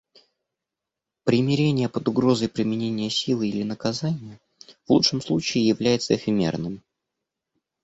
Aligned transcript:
Примирение 1.25 1.87
под 1.87 2.07
угрозой 2.07 2.49
применения 2.49 3.11
силы 3.11 3.47
или 3.49 3.61
наказания 3.61 4.39
в 4.87 4.93
лучшем 4.93 5.21
случае 5.21 5.67
является 5.67 6.15
эфемерным. 6.15 6.81